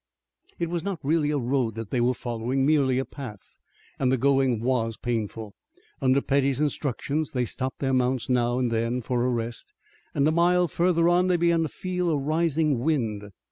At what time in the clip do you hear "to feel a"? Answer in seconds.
11.61-12.17